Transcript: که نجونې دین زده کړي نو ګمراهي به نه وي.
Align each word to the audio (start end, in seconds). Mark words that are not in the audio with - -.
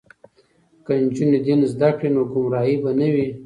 که 0.85 0.91
نجونې 1.03 1.39
دین 1.45 1.61
زده 1.73 1.89
کړي 1.97 2.09
نو 2.15 2.21
ګمراهي 2.31 2.75
به 2.83 2.91
نه 2.99 3.07
وي. 3.13 3.27